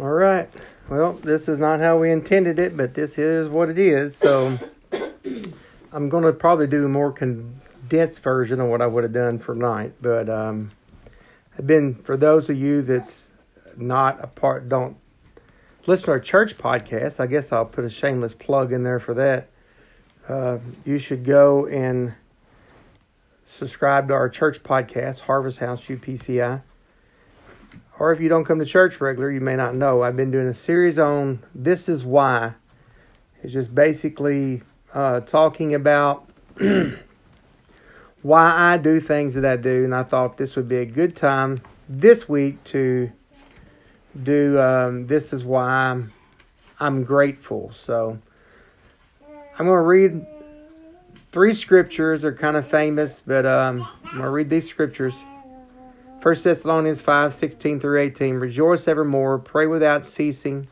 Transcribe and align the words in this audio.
All 0.00 0.08
right. 0.08 0.48
Well, 0.88 1.12
this 1.12 1.46
is 1.46 1.58
not 1.58 1.80
how 1.80 1.98
we 1.98 2.10
intended 2.10 2.58
it, 2.58 2.74
but 2.74 2.94
this 2.94 3.18
is 3.18 3.48
what 3.48 3.68
it 3.68 3.78
is. 3.78 4.16
So 4.16 4.58
I'm 5.92 6.08
going 6.08 6.24
to 6.24 6.32
probably 6.32 6.68
do 6.68 6.86
a 6.86 6.88
more 6.88 7.12
condensed 7.12 8.20
version 8.20 8.62
of 8.62 8.68
what 8.68 8.80
I 8.80 8.86
would 8.86 9.04
have 9.04 9.12
done 9.12 9.38
for 9.38 9.54
night. 9.54 9.92
But 10.00 10.30
um, 10.30 10.70
I've 11.58 11.66
been, 11.66 11.96
for 11.96 12.16
those 12.16 12.48
of 12.48 12.56
you 12.56 12.80
that's 12.80 13.34
not 13.76 14.24
a 14.24 14.26
part, 14.26 14.70
don't 14.70 14.96
listen 15.86 16.06
to 16.06 16.12
our 16.12 16.20
church 16.20 16.56
podcast, 16.56 17.20
I 17.20 17.26
guess 17.26 17.52
I'll 17.52 17.66
put 17.66 17.84
a 17.84 17.90
shameless 17.90 18.32
plug 18.32 18.72
in 18.72 18.84
there 18.84 19.00
for 19.00 19.12
that. 19.12 19.50
Uh, 20.26 20.60
you 20.86 20.98
should 20.98 21.26
go 21.26 21.66
and 21.66 22.14
subscribe 23.44 24.08
to 24.08 24.14
our 24.14 24.30
church 24.30 24.62
podcast, 24.62 25.20
Harvest 25.20 25.58
House 25.58 25.82
UPCI. 25.82 26.62
Or 28.00 28.14
if 28.14 28.20
you 28.20 28.30
don't 28.30 28.46
come 28.46 28.58
to 28.60 28.64
church 28.64 28.98
regular, 28.98 29.30
you 29.30 29.42
may 29.42 29.56
not 29.56 29.74
know. 29.74 30.02
I've 30.02 30.16
been 30.16 30.30
doing 30.30 30.48
a 30.48 30.54
series 30.54 30.98
on 30.98 31.44
This 31.54 31.86
Is 31.86 32.02
Why. 32.02 32.54
It's 33.42 33.52
just 33.52 33.74
basically 33.74 34.62
uh, 34.94 35.20
talking 35.20 35.74
about 35.74 36.26
why 38.22 38.54
I 38.54 38.78
do 38.78 39.00
things 39.00 39.34
that 39.34 39.44
I 39.44 39.56
do, 39.56 39.84
and 39.84 39.94
I 39.94 40.04
thought 40.04 40.38
this 40.38 40.56
would 40.56 40.66
be 40.66 40.78
a 40.78 40.86
good 40.86 41.14
time 41.14 41.58
this 41.90 42.26
week 42.26 42.64
to 42.64 43.12
do 44.22 44.58
um, 44.58 45.06
This 45.06 45.34
Is 45.34 45.44
Why 45.44 45.68
I'm, 45.68 46.10
I'm 46.78 47.04
Grateful. 47.04 47.70
So 47.74 48.18
I'm 49.58 49.66
going 49.66 49.76
to 49.76 49.82
read 49.82 50.26
three 51.32 51.52
scriptures. 51.52 52.22
They're 52.22 52.34
kind 52.34 52.56
of 52.56 52.66
famous, 52.66 53.20
but 53.20 53.44
um, 53.44 53.86
I'm 54.04 54.12
going 54.12 54.22
to 54.22 54.30
read 54.30 54.48
these 54.48 54.70
scriptures. 54.70 55.22
1 56.22 56.34
Thessalonians 56.42 57.00
5 57.00 57.34
16 57.34 57.80
through 57.80 57.98
18. 57.98 58.34
Rejoice 58.36 58.86
evermore, 58.86 59.38
pray 59.38 59.66
without 59.66 60.04
ceasing, 60.04 60.68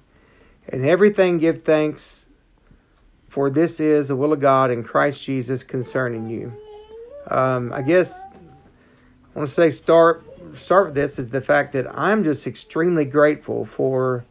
and 0.69 0.85
everything 0.85 1.39
give 1.39 1.65
thanks, 1.65 2.27
for 3.31 3.49
this 3.49 3.81
is 3.81 4.09
the 4.09 4.17
will 4.17 4.35
of 4.35 4.41
God 4.41 4.71
in 4.71 4.85
Christ 4.85 5.23
Jesus 5.23 5.63
concerning 5.63 6.29
you. 6.29 6.53
Um, 7.29 7.73
I 7.73 7.81
guess 7.81 8.13
I 8.13 9.39
want 9.39 9.49
to 9.49 9.55
say 9.55 9.71
start 9.71 10.23
start 10.55 10.87
with 10.87 10.95
this 10.95 11.19
is 11.19 11.29
the 11.29 11.41
fact 11.41 11.73
that 11.73 11.87
I'm 11.97 12.25
just 12.25 12.47
extremely 12.47 13.07
grateful 13.07 13.65
for 13.65 14.27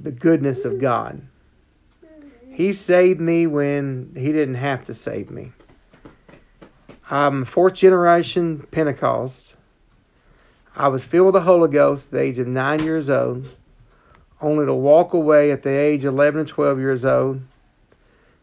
the 0.00 0.10
goodness 0.10 0.64
of 0.64 0.80
God. 0.80 1.22
He 2.48 2.72
saved 2.72 3.20
me 3.20 3.46
when 3.46 4.12
he 4.16 4.32
didn't 4.32 4.56
have 4.56 4.84
to 4.86 4.94
save 4.94 5.30
me. 5.30 5.52
I'm 7.08 7.44
fourth 7.44 7.74
generation 7.74 8.66
Pentecost. 8.72 9.54
I 10.74 10.88
was 10.88 11.04
filled 11.04 11.26
with 11.26 11.34
the 11.34 11.42
Holy 11.42 11.70
Ghost 11.70 12.06
at 12.06 12.10
the 12.12 12.20
age 12.20 12.38
of 12.38 12.46
nine 12.46 12.82
years 12.82 13.10
old, 13.10 13.46
only 14.40 14.64
to 14.64 14.74
walk 14.74 15.12
away 15.12 15.50
at 15.50 15.62
the 15.62 15.70
age 15.70 16.04
of 16.04 16.14
11 16.14 16.40
and 16.40 16.48
12 16.48 16.78
years 16.78 17.04
old. 17.04 17.42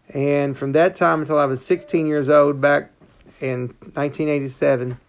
And 0.10 0.58
from 0.58 0.74
that 0.74 0.96
time 0.96 1.22
until 1.22 1.40
I 1.40 1.46
was 1.46 1.66
16 1.66 2.06
years 2.06 2.30
old, 2.30 2.62
back 2.62 2.92
in 3.42 3.70
1987, 3.94 5.00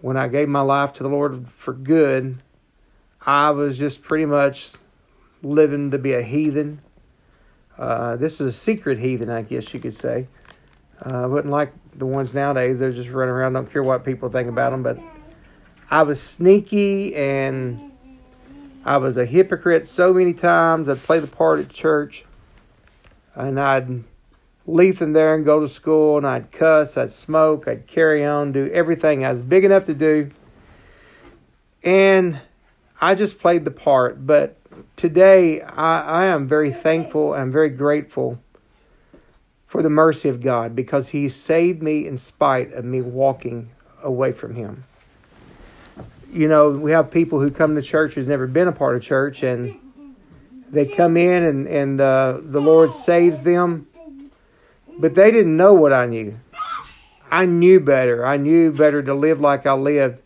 when 0.00 0.16
I 0.16 0.28
gave 0.28 0.48
my 0.48 0.60
life 0.60 0.92
to 0.94 1.02
the 1.02 1.08
Lord 1.08 1.48
for 1.56 1.72
good, 1.72 2.42
I 3.20 3.50
was 3.50 3.76
just 3.76 4.02
pretty 4.02 4.26
much 4.26 4.72
living 5.42 5.90
to 5.90 5.98
be 5.98 6.12
a 6.12 6.22
heathen. 6.22 6.80
Uh, 7.76 8.16
this 8.16 8.38
was 8.38 8.54
a 8.54 8.58
secret 8.58 8.98
heathen, 8.98 9.30
I 9.30 9.42
guess 9.42 9.74
you 9.74 9.80
could 9.80 9.96
say. 9.96 10.28
Uh, 11.04 11.22
I 11.22 11.26
wouldn't 11.26 11.50
like 11.50 11.72
the 11.96 12.06
ones 12.06 12.32
nowadays. 12.32 12.78
They're 12.78 12.92
just 12.92 13.10
running 13.10 13.34
around, 13.34 13.54
don't 13.54 13.70
care 13.70 13.82
what 13.82 14.04
people 14.04 14.28
think 14.28 14.48
about 14.48 14.70
them. 14.70 14.82
But 14.82 14.98
I 15.90 16.02
was 16.02 16.20
sneaky 16.20 17.14
and 17.14 17.92
I 18.84 18.96
was 18.96 19.16
a 19.16 19.26
hypocrite 19.26 19.88
so 19.88 20.12
many 20.12 20.32
times. 20.32 20.88
I'd 20.88 21.02
play 21.02 21.18
the 21.18 21.26
part 21.26 21.60
at 21.60 21.68
church 21.68 22.24
and 23.34 23.60
I'd 23.60 24.04
leave 24.66 24.98
from 24.98 25.12
there 25.12 25.34
and 25.34 25.44
go 25.44 25.60
to 25.60 25.68
school 25.68 26.16
and 26.16 26.26
I'd 26.26 26.50
cuss, 26.50 26.96
I'd 26.96 27.12
smoke, 27.12 27.68
I'd 27.68 27.86
carry 27.86 28.24
on, 28.24 28.52
do 28.52 28.70
everything 28.72 29.24
I 29.24 29.32
was 29.32 29.42
big 29.42 29.64
enough 29.64 29.84
to 29.84 29.94
do. 29.94 30.30
And 31.82 32.40
I 33.00 33.14
just 33.14 33.38
played 33.38 33.64
the 33.64 33.70
part. 33.70 34.26
But 34.26 34.56
today 34.96 35.60
I, 35.60 36.00
I 36.00 36.26
am 36.26 36.48
very 36.48 36.72
thankful 36.72 37.34
and 37.34 37.52
very 37.52 37.68
grateful 37.68 38.38
for 39.66 39.82
the 39.82 39.90
mercy 39.90 40.28
of 40.28 40.40
God 40.40 40.74
because 40.74 41.10
He 41.10 41.28
saved 41.28 41.82
me 41.82 42.06
in 42.06 42.16
spite 42.16 42.72
of 42.72 42.84
me 42.84 43.00
walking 43.00 43.70
away 44.02 44.32
from 44.32 44.54
Him. 44.54 44.84
You 46.34 46.48
know, 46.48 46.70
we 46.70 46.90
have 46.90 47.10
people 47.10 47.40
who 47.40 47.50
come 47.50 47.76
to 47.76 47.82
church 47.82 48.14
who's 48.14 48.26
never 48.26 48.46
been 48.46 48.68
a 48.68 48.72
part 48.72 48.96
of 48.96 49.02
church 49.02 49.42
and 49.42 49.78
they 50.70 50.84
come 50.84 51.16
in 51.16 51.44
and, 51.44 51.66
and 51.68 52.00
uh, 52.00 52.40
the 52.42 52.60
Lord 52.60 52.92
saves 52.92 53.42
them 53.42 53.86
but 54.98 55.14
they 55.14 55.30
didn't 55.30 55.56
know 55.56 55.74
what 55.74 55.92
I 55.92 56.06
knew. 56.06 56.38
I 57.30 57.46
knew 57.46 57.80
better. 57.80 58.24
I 58.24 58.36
knew 58.36 58.72
better 58.72 59.02
to 59.02 59.14
live 59.14 59.40
like 59.40 59.66
I 59.66 59.72
lived. 59.72 60.20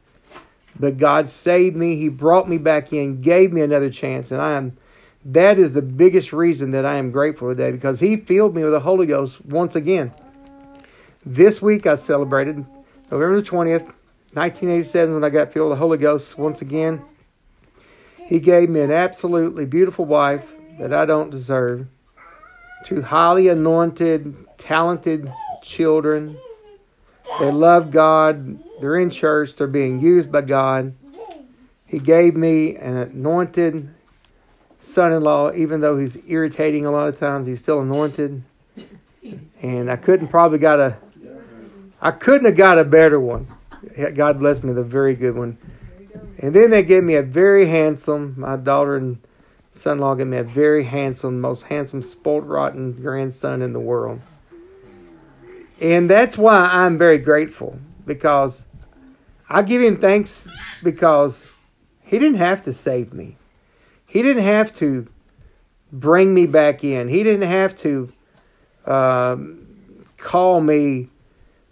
But 0.79 0.99
God 0.99 1.31
saved 1.31 1.75
me. 1.75 1.97
He 1.97 2.09
brought 2.09 2.49
me 2.49 2.59
back 2.59 2.93
in, 2.93 3.23
gave 3.23 3.53
me 3.53 3.63
another 3.63 3.91
chance. 3.91 4.31
And 4.31 4.41
I 4.41 4.53
am 4.53 4.77
that 5.25 5.59
is 5.59 5.73
the 5.73 5.83
biggest 5.83 6.33
reason 6.33 6.71
that 6.71 6.87
I 6.87 6.97
am 6.97 7.11
grateful 7.11 7.49
today 7.49 7.73
because 7.73 8.01
He 8.01 8.17
filled 8.17 8.55
me 8.55 8.63
with 8.63 8.73
the 8.73 8.81
Holy 8.81 9.07
Ghost 9.07 9.45
once 9.45 9.75
again. 9.75 10.13
This 11.25 11.61
week 11.61 11.87
I 11.87 11.97
celebrated 11.97 12.65
November 13.11 13.41
the 13.41 13.49
20th, 13.49 13.93
1987, 14.33 15.15
when 15.15 15.25
I 15.25 15.31
got 15.31 15.53
filled 15.53 15.71
with 15.71 15.79
the 15.79 15.81
Holy 15.81 15.99
Ghost 15.99 16.37
once 16.37 16.61
again. 16.61 17.03
He 18.27 18.41
gave 18.41 18.69
me 18.69 18.81
an 18.81 18.91
absolutely 18.91 19.65
beautiful 19.65 20.05
wife 20.05 20.45
that 20.79 20.93
I 20.93 21.07
don't 21.07 21.31
deserve, 21.31 21.87
two 22.85 23.03
highly 23.03 23.49
anointed, 23.49 24.35
talented 24.59 25.33
children. 25.63 26.39
They 27.41 27.51
love 27.51 27.91
God. 27.91 28.59
They're 28.81 28.99
in 28.99 29.11
church. 29.11 29.57
They're 29.57 29.67
being 29.67 30.01
used 30.01 30.31
by 30.31 30.43
God. 30.43 30.95
He 31.87 31.99
gave 31.99 32.37
me 32.37 32.77
an 32.77 32.99
anointed 32.99 33.89
son 34.79 35.13
in 35.13 35.23
law, 35.23 35.53
even 35.53 35.81
though 35.81 35.97
he's 35.97 36.19
irritating 36.27 36.87
a 36.87 36.91
lot 36.91 37.09
of 37.09 37.19
times, 37.19 37.47
he's 37.47 37.59
still 37.59 37.81
anointed. 37.81 38.43
And 39.63 39.91
I 39.91 39.97
couldn't 39.97 40.29
probably 40.29 40.59
got 40.59 40.81
a 40.81 40.99
I 42.01 42.13
couldn't 42.13 42.45
have 42.45 42.57
got 42.57 42.79
a 42.79 42.85
better 42.85 43.19
one. 43.19 43.49
God 44.15 44.39
bless 44.39 44.63
me, 44.63 44.73
the 44.73 44.83
very 44.83 45.15
good 45.15 45.37
one. 45.37 45.59
And 46.39 46.55
then 46.55 46.71
they 46.71 46.83
gave 46.83 47.03
me 47.03 47.15
a 47.15 47.23
very 47.23 47.67
handsome, 47.67 48.35
my 48.37 48.57
daughter 48.57 48.97
and 48.97 49.19
son 49.73 49.95
in 49.95 50.01
law 50.01 50.15
gave 50.15 50.27
me 50.27 50.37
a 50.37 50.45
very 50.45 50.85
handsome, 50.85 51.41
most 51.41 51.65
handsome, 51.65 52.03
spoiled 52.03 52.47
rotten 52.47 52.93
grandson 52.93 53.63
in 53.63 53.73
the 53.73 53.81
world. 53.81 54.21
And 55.81 56.11
that's 56.11 56.37
why 56.37 56.57
I'm 56.59 56.99
very 56.99 57.19
grateful 57.19 57.79
because 58.05 58.65
I 59.49 59.63
give 59.63 59.81
him 59.83 59.97
thanks 59.99 60.49
because 60.83 61.49
he 62.03 62.19
didn't 62.19 62.39
have 62.39 62.63
to 62.63 62.73
save 62.73 63.13
me. 63.13 63.37
He 64.07 64.23
didn't 64.23 64.45
have 64.45 64.75
to 64.77 65.09
bring 65.93 66.35
me 66.35 66.47
back 66.47 66.83
in. 66.83 67.09
He 67.09 67.23
didn't 67.23 67.49
have 67.49 67.77
to 67.79 68.13
um, 68.87 69.67
call 70.17 70.61
me 70.61 71.11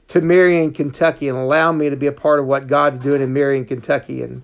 to 0.09 0.21
Marion, 0.21 0.73
Kentucky, 0.73 1.29
and 1.29 1.37
allow 1.37 1.73
me 1.73 1.91
to 1.91 1.97
be 1.97 2.07
a 2.07 2.13
part 2.13 2.39
of 2.39 2.47
what 2.47 2.67
God's 2.67 3.03
doing 3.03 3.23
in 3.23 3.33
Marion, 3.33 3.65
Kentucky. 3.65 4.23
And 4.23 4.43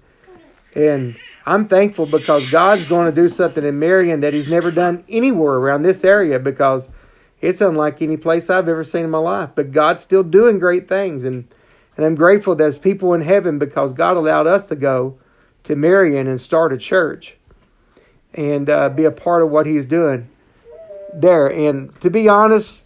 and 0.74 1.16
I'm 1.44 1.68
thankful 1.68 2.06
because 2.06 2.48
God's 2.50 2.86
going 2.88 3.06
to 3.06 3.14
do 3.14 3.28
something 3.28 3.64
in 3.64 3.78
Marion 3.78 4.20
that 4.20 4.32
He's 4.32 4.48
never 4.48 4.70
done 4.70 5.04
anywhere 5.08 5.54
around 5.54 5.82
this 5.82 6.04
area 6.04 6.38
because 6.38 6.88
it's 7.40 7.60
unlike 7.60 8.00
any 8.00 8.16
place 8.16 8.48
I've 8.48 8.68
ever 8.68 8.84
seen 8.84 9.04
in 9.04 9.10
my 9.10 9.18
life. 9.18 9.50
But 9.54 9.72
God's 9.72 10.00
still 10.00 10.22
doing 10.22 10.58
great 10.58 10.88
things. 10.88 11.24
And, 11.24 11.46
and 11.96 12.06
I'm 12.06 12.14
grateful 12.14 12.54
there's 12.54 12.78
people 12.78 13.12
in 13.12 13.20
heaven 13.20 13.58
because 13.58 13.92
God 13.92 14.16
allowed 14.16 14.46
us 14.46 14.64
to 14.66 14.76
go 14.76 15.18
to 15.64 15.76
Marion 15.76 16.26
and 16.26 16.40
start 16.40 16.72
a 16.72 16.78
church 16.78 17.36
and 18.32 18.70
uh, 18.70 18.88
be 18.88 19.04
a 19.04 19.10
part 19.10 19.42
of 19.42 19.50
what 19.50 19.66
He's 19.66 19.84
doing 19.84 20.30
there. 21.12 21.48
And 21.48 22.00
to 22.00 22.08
be 22.08 22.28
honest, 22.28 22.84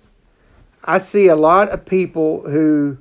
I 0.86 0.98
see 0.98 1.26
a 1.26 1.36
lot 1.36 1.70
of 1.70 1.84
people 1.84 2.48
who 2.48 2.98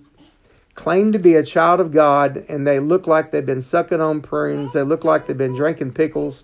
claim 0.73 1.11
to 1.11 1.19
be 1.19 1.35
a 1.35 1.43
child 1.43 1.79
of 1.79 1.91
God 1.91 2.45
and 2.49 2.65
they 2.67 2.79
look 2.79 3.07
like 3.07 3.31
they've 3.31 3.45
been 3.45 3.61
sucking 3.61 4.01
on 4.01 4.21
prunes, 4.21 4.73
they 4.73 4.83
look 4.83 5.03
like 5.03 5.27
they've 5.27 5.37
been 5.37 5.55
drinking 5.55 5.93
pickles 5.93 6.43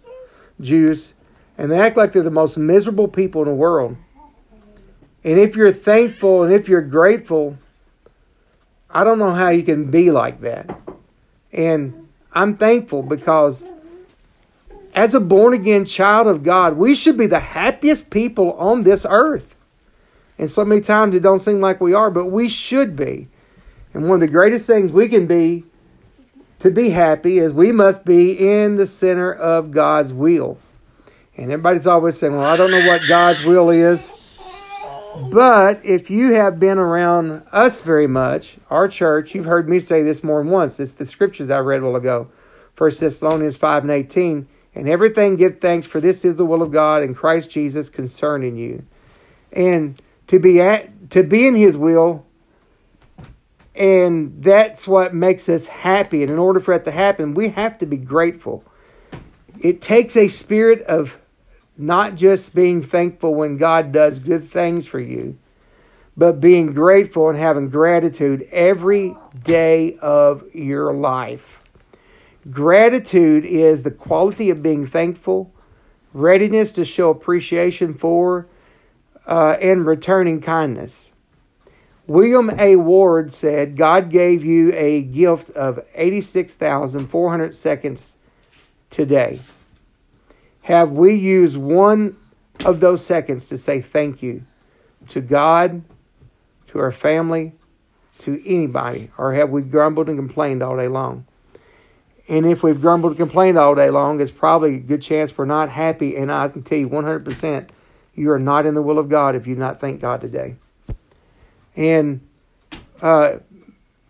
juice, 0.60 1.14
and 1.58 1.72
they 1.72 1.80
act 1.80 1.98
like 1.98 2.14
they're 2.14 2.24
the 2.24 2.30
most 2.30 2.58
miserable 2.58 3.08
people 3.08 3.42
in 3.42 3.48
the 3.48 3.54
world. 3.54 3.98
And 5.24 5.40
if 5.40 5.56
you're 5.56 5.74
thankful 5.74 6.44
and 6.44 6.54
if 6.54 6.68
you're 6.68 6.82
grateful, 6.82 7.58
I 8.90 9.04
don't 9.04 9.20
know 9.20 9.32
how 9.32 9.50
you 9.50 9.64
can 9.64 9.92
be 9.92 10.12
like 10.12 10.42
that. 10.42 10.80
And 11.52 12.08
I'm 12.32 12.56
thankful 12.56 13.04
because 13.04 13.64
as 14.94 15.14
a 15.14 15.20
born 15.20 15.54
again 15.54 15.86
child 15.86 16.28
of 16.28 16.44
God, 16.44 16.78
we 16.78 16.96
should 16.96 17.18
be 17.18 17.28
the 17.28 17.40
happiest 17.40 18.10
people 18.10 18.54
on 18.54 18.84
this 18.84 19.06
earth. 19.08 19.56
And 20.42 20.50
so 20.50 20.66
many 20.66 20.82
times 20.82 21.14
it 21.14 21.22
don't 21.22 21.40
seem 21.40 21.62
like 21.62 21.80
we 21.80 21.94
are, 21.94 22.10
but 22.10 22.26
we 22.26 22.50
should 22.50 22.96
be. 22.96 23.28
And 23.94 24.10
one 24.10 24.16
of 24.16 24.22
the 24.22 24.34
greatest 24.34 24.66
things 24.66 24.92
we 24.92 25.08
can 25.08 25.28
be 25.28 25.66
to 26.60 26.72
be 26.72 26.90
happy 26.90 27.38
is 27.38 27.54
we 27.54 27.72
must 27.72 28.04
be 28.04 28.32
in 28.32 28.76
the 28.76 28.88
center 28.88 29.32
of 29.32 29.70
God's 29.70 30.12
will. 30.12 30.58
And 31.38 31.52
everybody's 31.52 31.86
always 31.86 32.18
saying, 32.18 32.36
well, 32.36 32.44
I 32.44 32.58
don't 32.58 32.72
know 32.72 32.88
what 32.88 33.08
God's 33.08 33.44
will 33.44 33.70
is. 33.70 34.02
But 35.30 35.86
if 35.86 36.10
you 36.10 36.34
have 36.34 36.60
been 36.60 36.80
around 36.80 37.44
us 37.52 37.82
very 37.82 38.08
much, 38.08 38.58
our 38.72 38.88
church, 38.88 39.36
you've 39.36 39.46
heard 39.46 39.70
me 39.70 39.80
say 39.80 40.02
this 40.02 40.24
more 40.24 40.42
than 40.42 40.52
once. 40.52 40.80
It's 40.80 40.94
the 40.94 41.06
scriptures 41.06 41.52
I 41.52 41.60
read 41.60 41.84
a 41.84 41.86
while 41.86 41.98
ago. 41.98 42.32
First 42.76 43.00
Thessalonians 43.00 43.58
5 43.58 43.84
and 43.84 43.92
18. 43.92 44.48
And 44.74 44.90
everything 44.90 45.36
give 45.36 45.60
thanks, 45.62 45.86
for 45.86 46.02
this 46.02 46.26
is 46.26 46.38
the 46.38 46.46
will 46.46 46.64
of 46.64 46.72
God 46.72 47.04
in 47.04 47.14
Christ 47.14 47.52
Jesus 47.52 47.90
concerning 47.90 48.56
you. 48.56 48.84
And 49.52 50.02
to 50.32 50.40
be 50.40 50.62
at 50.62 51.12
to 51.12 51.24
be 51.24 51.46
in 51.46 51.56
his 51.56 51.76
will, 51.76 52.26
and 53.76 54.42
that's 54.42 54.88
what 54.88 55.14
makes 55.14 55.50
us 55.50 55.66
happy. 55.68 56.24
And 56.24 56.32
in 56.32 56.40
order 56.40 56.62
for 56.62 56.74
that 56.74 56.86
to 56.86 56.92
happen, 56.92 57.34
we 57.34 57.50
have 57.50 57.78
to 57.80 57.86
be 57.86 57.98
grateful. 57.98 58.64
It 59.60 59.82
takes 59.82 60.16
a 60.16 60.30
spirit 60.30 60.84
of 60.84 61.12
not 61.78 62.16
just 62.16 62.56
being 62.56 62.82
thankful 62.82 63.36
when 63.36 63.58
God 63.58 63.92
does 63.92 64.20
good 64.20 64.50
things 64.50 64.88
for 64.88 65.02
you, 65.02 65.38
but 66.16 66.40
being 66.40 66.74
grateful 66.74 67.28
and 67.28 67.38
having 67.38 67.70
gratitude 67.70 68.48
every 68.54 69.18
day 69.44 69.98
of 70.02 70.46
your 70.56 70.94
life. 70.94 71.60
Gratitude 72.50 73.44
is 73.44 73.84
the 73.84 73.92
quality 73.92 74.50
of 74.50 74.64
being 74.64 74.88
thankful, 74.88 75.54
readiness 76.14 76.72
to 76.72 76.86
show 76.86 77.10
appreciation 77.10 77.94
for, 77.94 78.48
uh, 79.26 79.58
and 79.62 79.86
returning 79.86 80.42
kindness. 80.42 81.10
William 82.08 82.52
A. 82.60 82.76
Ward 82.76 83.34
said, 83.34 83.78
God 83.78 84.10
gave 84.10 84.44
you 84.44 84.74
a 84.74 85.02
gift 85.02 85.50
of 85.52 85.80
86,400 85.96 87.56
seconds 87.56 88.16
today. 88.90 89.42
Have 90.64 90.92
we 90.92 91.14
used 91.14 91.58
one 91.58 92.18
of 92.66 92.80
those 92.80 93.06
seconds 93.06 93.48
to 93.50 93.58
say 93.58 93.82
thank 93.82 94.22
you 94.22 94.44
to 95.10 95.22
God, 95.22 95.84
to 96.68 96.80
our 96.80 96.92
family, 96.92 97.54
to 98.20 98.42
anybody? 98.46 99.12
Or 99.18 99.34
have 99.34 99.50
we 99.50 99.62
grumbled 99.62 100.10
and 100.10 100.18
complained 100.18 100.62
all 100.62 100.78
day 100.78 100.88
long? 100.88 101.26
And 102.28 102.46
if 102.46 102.64
we've 102.64 102.80
grumbled 102.80 103.14
and 103.14 103.20
complained 103.20 103.58
all 103.58 103.76
day 103.76 103.90
long, 103.90 104.22
it's 104.22 104.32
probably 104.32 104.76
a 104.76 104.80
good 104.80 105.02
chance 105.02 105.38
we're 105.38 105.46
not 105.46 105.70
happy. 105.70 106.16
And 106.16 106.32
I 106.32 106.48
can 106.48 106.64
tell 106.64 106.78
you 106.78 106.90
100% 106.90 107.70
you 108.14 108.32
are 108.32 108.40
not 108.40 108.66
in 108.66 108.74
the 108.74 108.82
will 108.82 109.00
of 109.00 109.10
God 109.10 109.36
if 109.36 109.48
you 109.48 109.56
do 109.56 109.60
not 109.60 109.80
thank 109.80 110.02
God 110.02 110.22
today. 110.22 110.56
And 111.76 112.22
uh, 113.02 113.38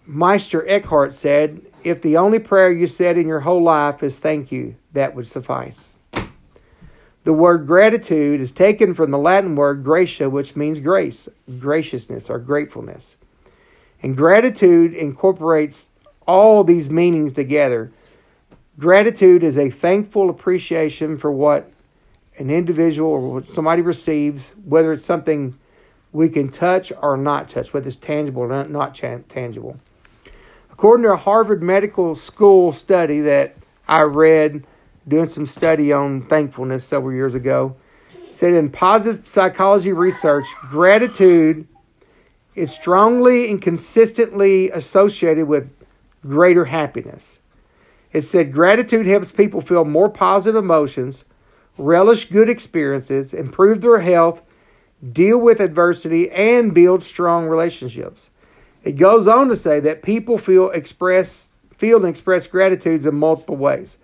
Meister 0.05 0.67
Eckhart 0.67 1.15
said, 1.15 1.61
if 1.83 2.01
the 2.01 2.17
only 2.17 2.39
prayer 2.39 2.71
you 2.71 2.87
said 2.87 3.17
in 3.17 3.27
your 3.27 3.39
whole 3.41 3.63
life 3.63 4.03
is 4.03 4.17
thank 4.17 4.51
you, 4.51 4.75
that 4.93 5.15
would 5.15 5.27
suffice. 5.27 5.93
The 7.23 7.33
word 7.33 7.67
gratitude 7.67 8.41
is 8.41 8.51
taken 8.51 8.95
from 8.95 9.11
the 9.11 9.17
Latin 9.17 9.55
word 9.55 9.83
gratia, 9.83 10.29
which 10.29 10.55
means 10.55 10.79
grace, 10.79 11.29
graciousness, 11.59 12.29
or 12.29 12.39
gratefulness. 12.39 13.15
And 14.01 14.17
gratitude 14.17 14.93
incorporates 14.93 15.87
all 16.27 16.63
these 16.63 16.89
meanings 16.89 17.33
together. 17.33 17.91
Gratitude 18.79 19.43
is 19.43 19.57
a 19.57 19.69
thankful 19.69 20.29
appreciation 20.29 21.17
for 21.17 21.31
what 21.31 21.71
an 22.41 22.49
individual 22.49 23.09
or 23.09 23.43
somebody 23.53 23.81
receives, 23.81 24.51
whether 24.65 24.91
it's 24.93 25.05
something 25.05 25.57
we 26.11 26.27
can 26.27 26.49
touch 26.49 26.91
or 27.01 27.15
not 27.15 27.49
touch, 27.49 27.71
whether 27.71 27.87
it's 27.87 27.95
tangible 27.95 28.41
or 28.41 28.67
not 28.67 28.95
tangible. 28.95 29.79
According 30.71 31.03
to 31.03 31.13
a 31.13 31.17
Harvard 31.17 31.61
Medical 31.61 32.15
School 32.15 32.73
study 32.73 33.21
that 33.21 33.55
I 33.87 34.01
read 34.01 34.65
doing 35.07 35.29
some 35.29 35.45
study 35.45 35.93
on 35.93 36.25
thankfulness 36.27 36.83
several 36.83 37.13
years 37.13 37.33
ago. 37.33 37.75
said 38.33 38.53
in 38.53 38.71
positive 38.71 39.27
psychology 39.27 39.93
research, 39.93 40.45
gratitude 40.69 41.67
is 42.55 42.71
strongly 42.71 43.49
and 43.49 43.61
consistently 43.61 44.71
associated 44.71 45.47
with 45.47 45.69
greater 46.23 46.65
happiness. 46.65 47.39
It 48.11 48.23
said 48.23 48.51
gratitude 48.51 49.05
helps 49.05 49.31
people 49.31 49.61
feel 49.61 49.85
more 49.85 50.09
positive 50.09 50.55
emotions, 50.55 51.23
relish 51.81 52.29
good 52.29 52.49
experiences, 52.49 53.33
improve 53.33 53.81
their 53.81 53.99
health, 53.99 54.41
deal 55.11 55.39
with 55.39 55.59
adversity, 55.59 56.29
and 56.31 56.73
build 56.73 57.03
strong 57.03 57.47
relationships. 57.47 58.29
It 58.83 58.93
goes 58.93 59.27
on 59.27 59.49
to 59.49 59.55
say 59.55 59.79
that 59.79 60.03
people 60.03 60.37
feel 60.37 60.69
express 60.71 61.49
feel 61.77 61.97
and 61.97 62.07
express 62.07 62.45
gratitudes 62.45 63.07
in 63.07 63.15
multiple 63.15 63.55
ways. 63.55 63.97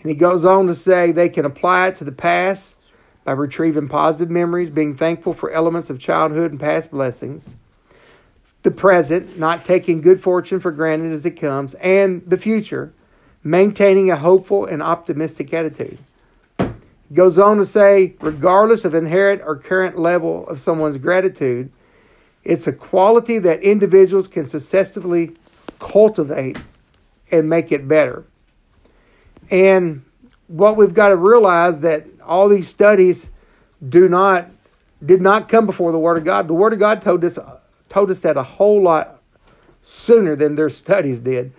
And 0.00 0.10
he 0.10 0.16
goes 0.16 0.44
on 0.44 0.68
to 0.68 0.74
say 0.74 1.10
they 1.10 1.28
can 1.28 1.44
apply 1.44 1.88
it 1.88 1.96
to 1.96 2.04
the 2.04 2.12
past 2.12 2.76
by 3.24 3.32
retrieving 3.32 3.88
positive 3.88 4.30
memories, 4.30 4.70
being 4.70 4.96
thankful 4.96 5.34
for 5.34 5.50
elements 5.50 5.90
of 5.90 5.98
childhood 5.98 6.52
and 6.52 6.60
past 6.60 6.92
blessings, 6.92 7.54
the 8.62 8.70
present, 8.70 9.36
not 9.36 9.64
taking 9.64 10.00
good 10.00 10.22
fortune 10.22 10.60
for 10.60 10.70
granted 10.70 11.12
as 11.12 11.26
it 11.26 11.32
comes, 11.32 11.74
and 11.74 12.22
the 12.24 12.36
future, 12.36 12.92
maintaining 13.42 14.10
a 14.10 14.16
hopeful 14.16 14.64
and 14.64 14.80
optimistic 14.80 15.52
attitude. 15.52 15.98
Goes 17.12 17.38
on 17.38 17.58
to 17.58 17.66
say, 17.66 18.14
regardless 18.20 18.84
of 18.84 18.94
inherent 18.94 19.42
or 19.44 19.56
current 19.56 19.98
level 19.98 20.46
of 20.48 20.60
someone's 20.60 20.98
gratitude, 20.98 21.70
it's 22.44 22.66
a 22.66 22.72
quality 22.72 23.38
that 23.38 23.62
individuals 23.62 24.28
can 24.28 24.46
successfully 24.46 25.32
cultivate 25.78 26.56
and 27.30 27.48
make 27.48 27.72
it 27.72 27.86
better. 27.86 28.24
And 29.50 30.04
what 30.46 30.76
we've 30.76 30.94
got 30.94 31.08
to 31.08 31.16
realize 31.16 31.80
that 31.80 32.06
all 32.24 32.48
these 32.48 32.68
studies 32.68 33.28
do 33.86 34.08
not 34.08 34.48
did 35.04 35.20
not 35.20 35.48
come 35.48 35.66
before 35.66 35.90
the 35.90 35.98
Word 35.98 36.16
of 36.16 36.24
God. 36.24 36.46
The 36.46 36.54
Word 36.54 36.72
of 36.72 36.78
God 36.78 37.02
told 37.02 37.24
us 37.24 37.38
told 37.88 38.10
us 38.10 38.20
that 38.20 38.36
a 38.36 38.42
whole 38.42 38.80
lot 38.82 39.20
sooner 39.82 40.36
than 40.36 40.54
their 40.54 40.70
studies 40.70 41.20
did, 41.20 41.52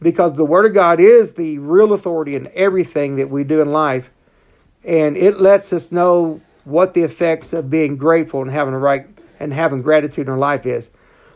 because 0.00 0.34
the 0.34 0.44
Word 0.44 0.66
of 0.66 0.74
God 0.74 0.98
is 0.98 1.34
the 1.34 1.58
real 1.58 1.92
authority 1.92 2.34
in 2.34 2.50
everything 2.54 3.16
that 3.16 3.28
we 3.28 3.44
do 3.44 3.60
in 3.60 3.72
life, 3.72 4.10
and 4.88 5.16
it 5.16 5.40
lets 5.40 5.72
us 5.72 5.92
know 5.92 6.40
what 6.64 6.94
the 6.94 7.02
effects 7.02 7.52
of 7.52 7.70
being 7.70 7.96
grateful 7.96 8.42
and 8.42 8.50
having 8.50 8.74
a 8.74 8.78
right 8.78 9.06
and 9.38 9.52
having 9.52 9.82
gratitude 9.82 10.26
in 10.26 10.32
our 10.32 10.38
life 10.38 10.66
is. 10.66 10.90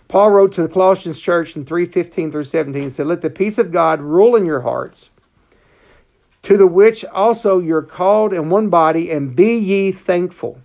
Paul 0.08 0.31
wrote 0.31 0.52
to 0.54 0.62
the 0.62 0.69
Colossians 0.69 1.20
church 1.20 1.54
in 1.54 1.64
3:15 1.64 2.32
through 2.32 2.44
17 2.44 2.90
said, 2.90 3.06
"Let 3.06 3.22
the 3.22 3.31
peace 3.31 3.58
of 3.58 3.70
God 3.70 4.00
rule 4.00 4.34
in 4.34 4.44
your 4.44 4.60
hearts." 4.60 5.10
to 6.43 6.56
the 6.56 6.66
which 6.66 7.04
also 7.06 7.60
you're 7.60 7.82
called 7.82 8.32
in 8.32 8.50
one 8.50 8.69
body, 8.69 9.10
and 9.10 9.34
be 9.34 9.56
ye 9.56 9.93
thankful. 9.93 10.59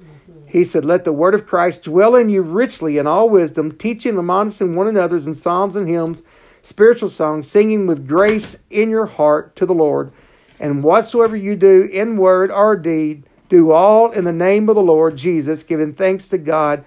Mm-hmm. 0.00 0.46
He 0.46 0.64
said, 0.64 0.84
Let 0.84 1.04
the 1.04 1.12
word 1.12 1.34
of 1.34 1.46
Christ 1.46 1.82
dwell 1.82 2.14
in 2.14 2.30
you 2.30 2.42
richly 2.42 2.98
in 2.98 3.06
all 3.06 3.28
wisdom, 3.28 3.72
teaching 3.72 4.10
and 4.10 4.20
admonishing 4.20 4.74
one 4.74 4.88
another 4.88 5.18
in 5.18 5.34
psalms 5.34 5.76
and 5.76 5.88
hymns, 5.88 6.22
spiritual 6.62 7.10
songs, 7.10 7.48
singing 7.48 7.86
with 7.86 8.08
grace 8.08 8.56
in 8.70 8.90
your 8.90 9.06
heart 9.06 9.54
to 9.56 9.66
the 9.66 9.74
Lord. 9.74 10.12
And 10.60 10.82
whatsoever 10.82 11.36
you 11.36 11.56
do 11.56 11.82
in 11.82 12.16
word 12.16 12.50
or 12.50 12.76
deed, 12.76 13.24
do 13.48 13.70
all 13.70 14.10
in 14.10 14.24
the 14.24 14.32
name 14.32 14.68
of 14.68 14.74
the 14.74 14.82
Lord 14.82 15.16
Jesus, 15.16 15.62
giving 15.62 15.94
thanks 15.94 16.28
to 16.28 16.38
God 16.38 16.84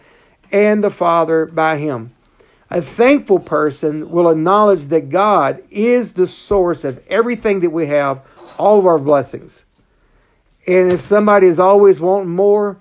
and 0.52 0.84
the 0.84 0.90
Father 0.92 1.46
by 1.46 1.78
him. 1.78 2.14
A 2.70 2.82
thankful 2.82 3.40
person 3.40 4.10
will 4.12 4.30
acknowledge 4.30 4.90
that 4.90 5.10
God 5.10 5.64
is 5.70 6.14
the 6.14 6.28
source 6.28 6.84
of 6.84 7.02
everything 7.08 7.60
that 7.62 7.72
we 7.72 7.88
have 7.88 8.22
all 8.58 8.80
of 8.80 8.86
our 8.86 9.00
blessings. 9.00 9.66
And 10.68 10.92
if 10.92 11.02
somebody 11.02 11.48
is 11.48 11.60
always 11.60 12.00
wanting 12.00 12.30
more, 12.30 12.78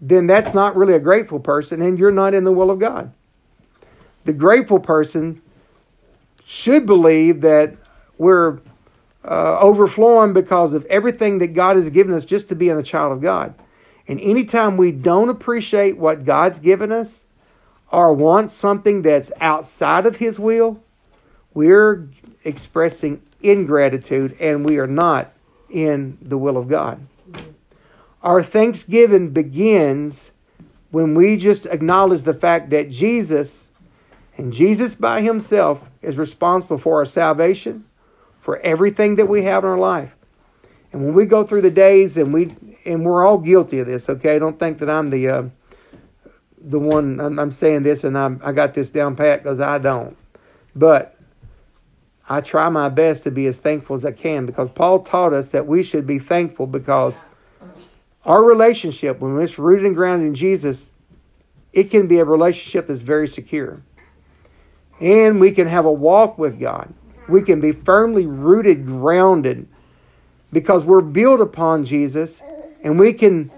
then 0.00 0.26
that's 0.26 0.52
not 0.52 0.76
really 0.76 0.94
a 0.94 0.98
grateful 0.98 1.40
person, 1.40 1.80
and 1.80 1.98
you're 1.98 2.10
not 2.10 2.34
in 2.34 2.44
the 2.44 2.52
will 2.52 2.70
of 2.70 2.78
God. 2.78 3.12
The 4.24 4.32
grateful 4.32 4.80
person 4.80 5.40
should 6.44 6.84
believe 6.84 7.40
that 7.42 7.76
we're 8.18 8.58
uh, 9.24 9.58
overflowing 9.58 10.32
because 10.32 10.72
of 10.72 10.84
everything 10.86 11.38
that 11.38 11.48
God 11.48 11.76
has 11.76 11.90
given 11.90 12.14
us 12.14 12.24
just 12.24 12.48
to 12.48 12.54
be 12.54 12.68
a 12.68 12.82
child 12.82 13.12
of 13.12 13.22
God. 13.22 13.54
And 14.06 14.20
anytime 14.20 14.76
we 14.76 14.92
don't 14.92 15.30
appreciate 15.30 15.96
what 15.96 16.24
God's 16.24 16.58
given 16.58 16.92
us 16.92 17.24
or 17.90 18.12
want 18.12 18.50
something 18.50 19.02
that's 19.02 19.32
outside 19.40 20.04
of 20.04 20.16
His 20.16 20.38
will, 20.38 20.82
we're 21.54 22.08
expressing 22.44 23.22
ingratitude 23.42 24.36
and 24.40 24.64
we 24.64 24.78
are 24.78 24.86
not 24.86 25.32
in 25.70 26.18
the 26.20 26.38
will 26.38 26.56
of 26.56 26.68
God. 26.68 27.06
Our 28.22 28.42
thanksgiving 28.42 29.30
begins 29.30 30.30
when 30.90 31.14
we 31.14 31.36
just 31.36 31.66
acknowledge 31.66 32.22
the 32.22 32.34
fact 32.34 32.70
that 32.70 32.90
Jesus 32.90 33.70
and 34.36 34.52
Jesus 34.52 34.94
by 34.94 35.22
himself 35.22 35.80
is 36.02 36.16
responsible 36.16 36.78
for 36.78 36.98
our 36.98 37.06
salvation, 37.06 37.84
for 38.44 38.58
everything 38.58 39.16
that 39.16 39.26
we 39.26 39.42
have 39.42 39.64
in 39.64 39.70
our 39.70 39.78
life. 39.78 40.12
And 40.92 41.02
when 41.02 41.14
we 41.14 41.26
go 41.26 41.44
through 41.44 41.62
the 41.62 41.70
days 41.70 42.18
and 42.18 42.32
we 42.32 42.54
and 42.84 43.04
we're 43.04 43.26
all 43.26 43.38
guilty 43.38 43.80
of 43.80 43.86
this, 43.86 44.08
okay? 44.08 44.38
Don't 44.38 44.58
think 44.58 44.78
that 44.78 44.90
I'm 44.90 45.10
the 45.10 45.28
uh, 45.28 45.42
the 46.60 46.78
one 46.78 47.20
I'm, 47.20 47.38
I'm 47.38 47.50
saying 47.50 47.84
this 47.84 48.04
and 48.04 48.18
I'm, 48.18 48.40
I 48.44 48.52
got 48.52 48.74
this 48.74 48.90
down 48.90 49.16
pat 49.16 49.42
because 49.42 49.60
I 49.60 49.78
don't. 49.78 50.16
But 50.76 51.16
I 52.28 52.42
try 52.42 52.68
my 52.68 52.90
best 52.90 53.22
to 53.24 53.30
be 53.30 53.46
as 53.46 53.56
thankful 53.56 53.96
as 53.96 54.04
I 54.04 54.12
can 54.12 54.46
because 54.46 54.68
Paul 54.70 55.00
taught 55.00 55.32
us 55.32 55.48
that 55.48 55.66
we 55.66 55.82
should 55.82 56.06
be 56.06 56.18
thankful 56.18 56.66
because 56.66 57.14
Our 58.24 58.42
relationship, 58.42 59.20
when 59.20 59.38
it's 59.40 59.58
rooted 59.58 59.86
and 59.86 59.94
grounded 59.94 60.28
in 60.28 60.34
Jesus, 60.34 60.90
it 61.72 61.90
can 61.90 62.06
be 62.06 62.18
a 62.18 62.24
relationship 62.24 62.86
that's 62.86 63.02
very 63.02 63.28
secure. 63.28 63.82
And 65.00 65.40
we 65.40 65.52
can 65.52 65.66
have 65.66 65.84
a 65.84 65.92
walk 65.92 66.38
with 66.38 66.58
God. 66.58 66.94
We 67.28 67.42
can 67.42 67.60
be 67.60 67.72
firmly 67.72 68.26
rooted, 68.26 68.86
grounded, 68.86 69.66
because 70.52 70.84
we're 70.84 71.00
built 71.00 71.40
upon 71.40 71.84
Jesus, 71.84 72.40
and 72.82 72.98
we 72.98 73.12
can 73.12 73.50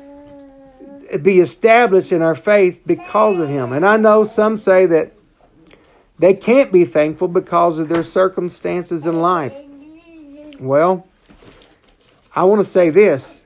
be 1.23 1.40
established 1.40 2.12
in 2.12 2.23
our 2.23 2.35
faith 2.35 2.80
because 2.87 3.38
of 3.38 3.49
Him. 3.49 3.73
And 3.73 3.85
I 3.85 3.96
know 3.96 4.25
some 4.25 4.56
say 4.56 4.87
that 4.87 5.12
they 6.18 6.35
can't 6.35 6.73
be 6.73 6.85
thankful 6.85 7.28
because 7.28 7.78
of 7.78 7.88
their 7.88 8.02
circumstances 8.02 9.04
in 9.04 9.20
life. 9.20 9.54
Well, 10.58 11.06
I 12.35 12.44
want 12.44 12.64
to 12.64 12.68
say 12.68 12.90
this. 12.90 13.42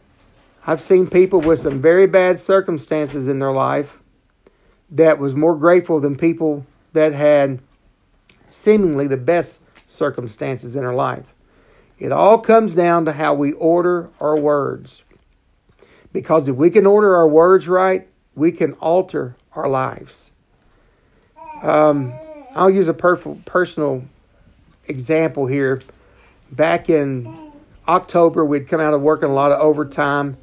I've 0.67 0.81
seen 0.81 1.09
people 1.09 1.41
with 1.41 1.61
some 1.61 1.81
very 1.81 2.07
bad 2.07 2.39
circumstances 2.39 3.27
in 3.27 3.39
their 3.39 3.53
life 3.53 3.99
that 4.91 5.19
was 5.19 5.35
more 5.35 5.57
grateful 5.57 6.01
than 6.01 6.17
people 6.17 6.67
that 6.93 7.13
had 7.13 7.61
seemingly 8.49 9.07
the 9.07 9.17
best 9.17 9.61
circumstances 9.91 10.77
in 10.77 10.85
our 10.85 10.95
life. 10.95 11.27
It 11.99 12.13
all 12.13 12.39
comes 12.39 12.75
down 12.75 13.05
to 13.05 13.13
how 13.13 13.35
we 13.35 13.53
order 13.53 14.09
our 14.21 14.39
words. 14.39 15.03
Because 16.13 16.49
if 16.49 16.57
we 16.57 16.71
can 16.71 16.87
order 16.87 17.15
our 17.15 17.29
words 17.29 17.69
right, 17.69 18.09
we 18.35 18.53
can 18.53 18.73
alter 18.75 19.37
our 19.53 19.69
lives. 19.69 20.31
Um, 21.63 22.15
I'll 22.55 22.71
use 22.71 22.89
a 22.89 22.95
per- 22.95 23.17
personal 23.17 24.05
example 24.89 25.47
here. 25.47 25.83
Back 26.51 26.89
in 26.89 27.53
October, 27.87 28.45
we'd 28.45 28.69
come 28.69 28.81
out 28.81 28.95
of 28.95 29.03
working 29.03 29.29
a 29.29 29.35
lot 29.35 29.53
of 29.53 29.61
overtime, 29.61 30.37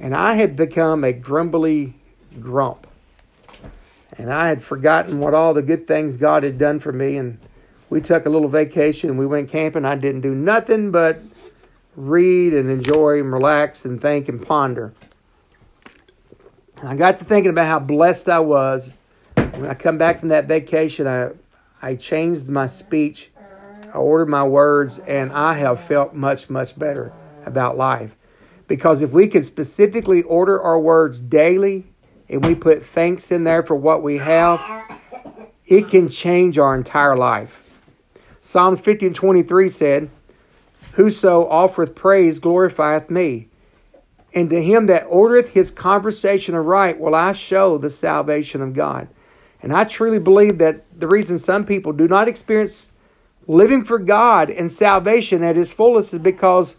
and 0.00 0.16
I 0.16 0.34
had 0.34 0.56
become 0.56 1.04
a 1.04 1.12
grumbly 1.12 1.94
grump. 2.40 2.86
And 4.16 4.32
I 4.32 4.48
had 4.48 4.62
forgotten 4.62 5.18
what 5.18 5.34
all 5.34 5.54
the 5.54 5.62
good 5.62 5.86
things 5.86 6.16
God 6.16 6.44
had 6.44 6.56
done 6.56 6.80
for 6.80 6.92
me. 6.92 7.16
And 7.16 7.38
we 7.90 8.00
took 8.00 8.26
a 8.26 8.30
little 8.30 8.48
vacation 8.48 9.16
we 9.16 9.26
went 9.26 9.50
camping. 9.50 9.84
I 9.84 9.94
didn't 9.94 10.22
do 10.22 10.34
nothing 10.34 10.90
but 10.90 11.20
read 11.96 12.54
and 12.54 12.70
enjoy 12.70 13.20
and 13.20 13.32
relax 13.32 13.84
and 13.84 14.00
think 14.00 14.28
and 14.28 14.44
ponder. 14.44 14.92
And 16.78 16.88
I 16.88 16.96
got 16.96 17.18
to 17.18 17.24
thinking 17.24 17.50
about 17.50 17.66
how 17.66 17.78
blessed 17.78 18.28
I 18.28 18.40
was. 18.40 18.92
When 19.34 19.66
I 19.66 19.74
come 19.74 19.98
back 19.98 20.20
from 20.20 20.30
that 20.30 20.46
vacation, 20.46 21.06
I, 21.06 21.30
I 21.80 21.94
changed 21.94 22.48
my 22.48 22.66
speech, 22.66 23.30
I 23.92 23.98
ordered 23.98 24.28
my 24.28 24.42
words, 24.42 24.98
and 25.06 25.32
I 25.32 25.54
have 25.54 25.84
felt 25.84 26.14
much, 26.14 26.50
much 26.50 26.76
better 26.78 27.12
about 27.46 27.76
life. 27.76 28.16
Because 28.66 29.02
if 29.02 29.10
we 29.10 29.28
could 29.28 29.44
specifically 29.44 30.22
order 30.22 30.60
our 30.60 30.80
words 30.80 31.20
daily 31.20 31.86
and 32.28 32.44
we 32.44 32.54
put 32.54 32.84
thanks 32.86 33.30
in 33.30 33.44
there 33.44 33.62
for 33.62 33.76
what 33.76 34.02
we 34.02 34.16
have, 34.16 34.60
it 35.66 35.88
can 35.88 36.08
change 36.08 36.58
our 36.58 36.74
entire 36.74 37.16
life. 37.16 37.52
Psalms 38.44 38.78
50 38.78 39.06
and 39.06 39.16
23 39.16 39.70
said, 39.70 40.10
Whoso 40.92 41.48
offereth 41.48 41.94
praise 41.94 42.38
glorifieth 42.38 43.08
me. 43.08 43.48
And 44.34 44.50
to 44.50 44.62
him 44.62 44.84
that 44.86 45.08
ordereth 45.08 45.48
his 45.48 45.70
conversation 45.70 46.54
aright 46.54 47.00
will 47.00 47.14
I 47.14 47.32
show 47.32 47.78
the 47.78 47.88
salvation 47.88 48.60
of 48.60 48.74
God. 48.74 49.08
And 49.62 49.72
I 49.72 49.84
truly 49.84 50.18
believe 50.18 50.58
that 50.58 50.84
the 50.94 51.08
reason 51.08 51.38
some 51.38 51.64
people 51.64 51.94
do 51.94 52.06
not 52.06 52.28
experience 52.28 52.92
living 53.46 53.82
for 53.82 53.98
God 53.98 54.50
and 54.50 54.70
salvation 54.70 55.42
at 55.42 55.56
his 55.56 55.72
fullest 55.72 56.12
is 56.12 56.20
because 56.20 56.76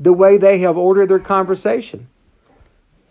the 0.00 0.12
way 0.12 0.36
they 0.36 0.58
have 0.58 0.76
ordered 0.76 1.10
their 1.10 1.20
conversation. 1.20 2.08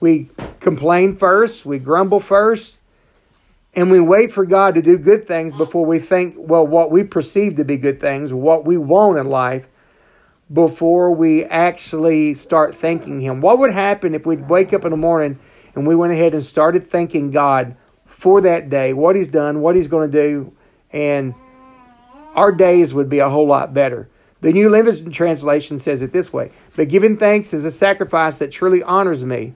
We 0.02 0.30
complain 0.60 1.16
first, 1.16 1.66
we 1.66 1.80
grumble 1.80 2.20
first, 2.20 2.80
and 3.76 3.90
we 3.90 4.00
wait 4.00 4.32
for 4.32 4.46
God 4.46 4.76
to 4.76 4.82
do 4.82 4.98
good 4.98 5.28
things 5.28 5.52
mm-hmm. 5.52 5.64
before 5.64 5.86
we 5.86 6.00
think, 6.00 6.36
well, 6.38 6.66
what 6.66 6.92
we 6.92 7.04
perceive 7.04 7.56
to 7.56 7.66
be 7.66 7.78
good 7.78 8.00
things, 8.00 8.34
what 8.34 8.66
we 8.66 8.78
want 8.78 9.20
in 9.20 9.30
life, 9.30 9.66
before 10.52 11.12
we 11.12 11.46
actually 11.46 12.36
start 12.36 12.80
thanking 12.80 13.22
Him. 13.22 13.42
What 13.42 13.60
would 13.60 13.72
happen 13.72 14.14
if 14.14 14.26
we'd 14.26 14.48
wake 14.48 14.74
up 14.74 14.86
in 14.86 14.92
the 14.92 14.98
morning 14.98 15.40
and 15.74 15.88
we 15.88 15.96
went 15.96 16.14
ahead 16.14 16.34
and 16.34 16.46
started 16.46 16.92
thanking 16.92 17.32
God 17.32 17.76
for 18.06 18.42
that 18.42 18.70
day, 18.70 18.94
what 18.94 19.16
He's 19.16 19.28
done, 19.28 19.62
what 19.62 19.76
He's 19.76 19.88
going 19.88 20.12
to 20.12 20.22
do, 20.22 20.54
and 20.92 21.34
our 22.36 22.52
days 22.52 22.94
would 22.94 23.10
be 23.10 23.20
a 23.20 23.30
whole 23.30 23.48
lot 23.48 23.74
better. 23.74 24.10
The 24.42 24.52
New 24.52 24.70
Living 24.70 25.12
Translation 25.12 25.80
says 25.80 26.02
it 26.02 26.12
this 26.12 26.32
way 26.32 26.52
But 26.76 26.90
giving 26.90 27.18
thanks 27.18 27.54
is 27.54 27.66
a 27.66 27.72
sacrifice 27.72 28.36
that 28.38 28.52
truly 28.52 28.84
honors 28.84 29.24
me. 29.24 29.56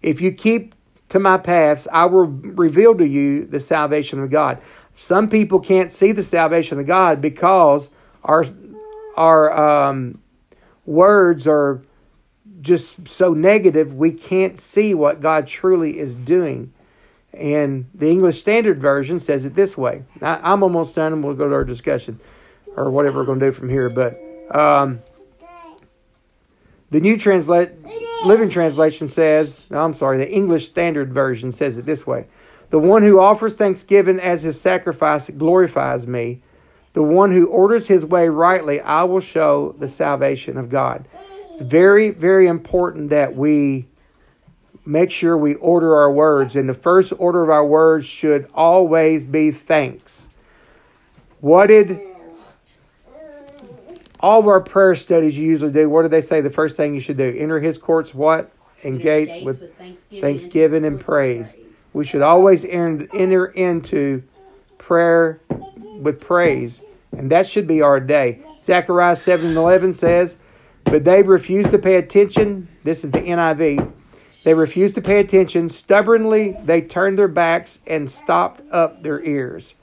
If 0.00 0.20
you 0.20 0.32
keep 0.32 0.74
to 1.12 1.20
my 1.20 1.36
paths, 1.36 1.86
I 1.92 2.06
will 2.06 2.24
reveal 2.24 2.96
to 2.96 3.06
you 3.06 3.44
the 3.44 3.60
salvation 3.60 4.18
of 4.18 4.30
God. 4.30 4.58
Some 4.94 5.28
people 5.28 5.60
can't 5.60 5.92
see 5.92 6.10
the 6.12 6.22
salvation 6.22 6.80
of 6.80 6.86
God 6.86 7.20
because 7.20 7.90
our 8.24 8.46
our 9.14 9.52
um, 9.52 10.22
words 10.86 11.46
are 11.46 11.82
just 12.62 13.06
so 13.06 13.34
negative, 13.34 13.92
we 13.92 14.10
can't 14.10 14.58
see 14.58 14.94
what 14.94 15.20
God 15.20 15.46
truly 15.46 15.98
is 15.98 16.14
doing. 16.14 16.72
And 17.34 17.90
the 17.92 18.08
English 18.08 18.40
Standard 18.40 18.80
Version 18.80 19.20
says 19.20 19.44
it 19.44 19.54
this 19.54 19.76
way. 19.76 20.04
I, 20.22 20.52
am 20.52 20.62
almost 20.62 20.94
done, 20.94 21.12
and 21.12 21.22
we'll 21.22 21.34
go 21.34 21.48
to 21.48 21.54
our 21.54 21.64
discussion 21.64 22.20
or 22.74 22.90
whatever 22.90 23.18
we're 23.18 23.26
going 23.26 23.40
to 23.40 23.46
do 23.46 23.52
from 23.52 23.68
here. 23.68 23.90
But 23.90 24.18
um, 24.54 25.02
the 26.90 27.00
New 27.00 27.18
Translate 27.18 27.72
Living 28.24 28.50
Translation 28.50 29.08
says, 29.08 29.58
I'm 29.70 29.94
sorry, 29.94 30.16
the 30.16 30.30
English 30.30 30.66
Standard 30.66 31.12
Version 31.12 31.50
says 31.50 31.76
it 31.76 31.86
this 31.86 32.06
way 32.06 32.26
The 32.70 32.78
one 32.78 33.02
who 33.02 33.18
offers 33.18 33.54
thanksgiving 33.54 34.20
as 34.20 34.42
his 34.42 34.60
sacrifice 34.60 35.28
glorifies 35.28 36.06
me. 36.06 36.40
The 36.92 37.02
one 37.02 37.32
who 37.32 37.46
orders 37.46 37.88
his 37.88 38.04
way 38.04 38.28
rightly, 38.28 38.80
I 38.80 39.02
will 39.04 39.20
show 39.20 39.74
the 39.78 39.88
salvation 39.88 40.56
of 40.56 40.68
God. 40.68 41.08
It's 41.50 41.60
very, 41.60 42.10
very 42.10 42.46
important 42.46 43.10
that 43.10 43.34
we 43.34 43.86
make 44.84 45.10
sure 45.10 45.36
we 45.36 45.54
order 45.54 45.96
our 45.96 46.12
words. 46.12 46.54
And 46.54 46.68
the 46.68 46.74
first 46.74 47.12
order 47.18 47.42
of 47.42 47.50
our 47.50 47.66
words 47.66 48.06
should 48.06 48.48
always 48.54 49.24
be 49.24 49.50
thanks. 49.50 50.28
What 51.40 51.66
did 51.66 52.00
all 54.22 54.40
of 54.40 54.46
our 54.46 54.60
prayer 54.60 54.94
studies 54.94 55.36
you 55.36 55.46
usually 55.46 55.72
do? 55.72 55.90
What 55.90 56.02
do 56.02 56.08
they 56.08 56.22
say 56.22 56.40
the 56.40 56.50
first 56.50 56.76
thing 56.76 56.94
you 56.94 57.00
should 57.00 57.16
do? 57.16 57.34
Enter 57.36 57.60
his 57.60 57.76
courts 57.76 58.14
what? 58.14 58.52
And 58.84 59.00
gates, 59.00 59.32
gates 59.32 59.44
with, 59.44 59.60
with, 59.60 59.76
thanksgiving, 59.76 60.22
thanksgiving 60.22 60.84
and, 60.84 61.00
praise. 61.00 61.52
praise. 61.52 61.66
We 61.92 62.04
should 62.04 62.22
always 62.22 62.64
enter 62.64 63.46
into 63.46 64.22
prayer 64.78 65.40
with 66.00 66.20
praise. 66.20 66.80
And 67.16 67.30
that 67.30 67.48
should 67.48 67.66
be 67.66 67.82
our 67.82 68.00
day. 68.00 68.40
Zechariah 68.62 69.16
7 69.16 69.46
and 69.46 69.56
11 69.56 69.94
says, 69.94 70.36
But 70.84 71.04
they 71.04 71.22
refused 71.22 71.70
to 71.72 71.78
pay 71.78 71.96
attention. 71.96 72.68
This 72.84 73.04
is 73.04 73.10
the 73.10 73.20
NIV. 73.20 73.92
They 74.44 74.54
refused 74.54 74.94
to 74.96 75.02
pay 75.02 75.20
attention. 75.20 75.68
Stubbornly, 75.68 76.56
they 76.64 76.80
turned 76.80 77.18
their 77.18 77.28
backs 77.28 77.78
and 77.86 78.10
stopped 78.10 78.62
up 78.72 79.02
their 79.02 79.22
ears. 79.22 79.74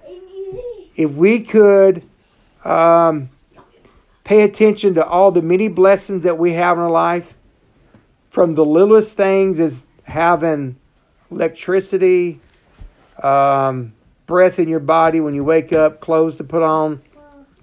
If 0.95 1.11
we 1.11 1.41
could 1.41 2.03
um, 2.65 3.29
pay 4.29 4.43
attention 4.43 4.93
to 4.93 5.03
all 5.03 5.31
the 5.31 5.41
many 5.41 5.67
blessings 5.67 6.21
that 6.21 6.37
we 6.37 6.53
have 6.53 6.77
in 6.77 6.83
our 6.83 6.91
life, 6.91 7.33
from 8.29 8.53
the 8.53 8.63
littlest 8.63 9.17
things 9.17 9.59
as 9.59 9.75
having 10.03 10.75
electricity, 11.31 12.39
um, 13.23 13.91
breath 14.27 14.59
in 14.59 14.69
your 14.69 14.79
body 14.79 15.19
when 15.19 15.33
you 15.33 15.43
wake 15.43 15.73
up, 15.73 15.99
clothes 15.99 16.35
to 16.35 16.43
put 16.43 16.61
on, 16.61 17.01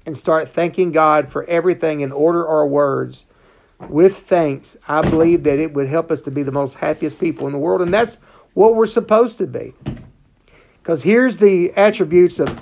and 0.07 0.19
start 0.19 0.53
thanking 0.55 0.91
God 0.91 1.31
for 1.31 1.45
everything 1.45 2.03
and 2.03 2.13
order 2.13 2.45
our 2.49 2.67
words 2.67 3.27
with 3.89 4.27
thanks, 4.27 4.77
I 4.89 5.03
believe 5.03 5.45
that 5.45 5.61
it 5.61 5.73
would 5.73 5.87
help 5.87 6.11
us 6.11 6.21
to 6.23 6.33
be 6.33 6.43
the 6.43 6.51
most 6.51 6.75
happiest 6.75 7.21
people 7.21 7.47
in 7.47 7.53
the 7.53 7.61
world. 7.61 7.81
And 7.81 7.95
that's 7.95 8.19
what 8.55 8.75
we're 8.75 8.87
supposed 8.87 9.39
to 9.39 9.47
be. 9.47 9.73
Because 10.83 11.01
here's 11.01 11.37
the 11.37 11.73
attributes 11.75 12.41
of 12.41 12.61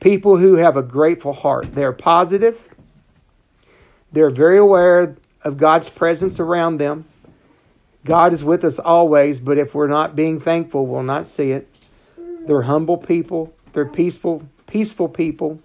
people 0.00 0.36
who 0.36 0.56
have 0.56 0.76
a 0.76 0.82
grateful 0.82 1.32
heart 1.32 1.74
they're 1.74 1.94
positive, 1.94 2.60
they're 4.16 4.30
very 4.30 4.56
aware 4.56 5.14
of 5.42 5.58
God's 5.58 5.90
presence 5.90 6.40
around 6.40 6.78
them. 6.78 7.04
God 8.02 8.32
is 8.32 8.42
with 8.42 8.64
us 8.64 8.78
always, 8.78 9.40
but 9.40 9.58
if 9.58 9.74
we're 9.74 9.88
not 9.88 10.16
being 10.16 10.40
thankful, 10.40 10.86
we'll 10.86 11.02
not 11.02 11.26
see 11.26 11.50
it. 11.50 11.68
They're 12.46 12.62
humble 12.62 12.96
people, 12.96 13.54
they're 13.74 13.84
peaceful, 13.84 14.42
peaceful 14.66 15.10
people, 15.10 15.60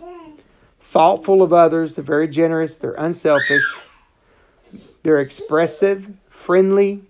thoughtful 0.82 1.42
of 1.42 1.54
others, 1.54 1.96
they're 1.96 2.04
very 2.04 2.28
generous, 2.28 2.76
they're 2.76 2.92
unselfish. 2.96 3.64
They're 5.04 5.22
expressive, 5.22 6.06
friendly, 6.30 7.04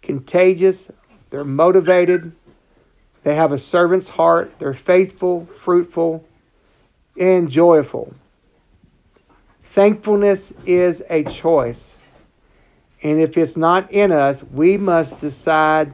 contagious, 0.00 0.90
they're 1.28 1.44
motivated, 1.44 2.32
they 3.24 3.34
have 3.34 3.52
a 3.52 3.58
servant's 3.58 4.08
heart, 4.08 4.54
they're 4.58 4.72
faithful, 4.72 5.46
fruitful, 5.62 6.24
and 7.18 7.50
joyful. 7.50 8.14
Thankfulness 9.74 10.52
is 10.66 11.02
a 11.08 11.24
choice. 11.24 11.94
And 13.02 13.18
if 13.18 13.38
it's 13.38 13.56
not 13.56 13.90
in 13.90 14.12
us, 14.12 14.42
we 14.52 14.76
must 14.76 15.18
decide 15.18 15.92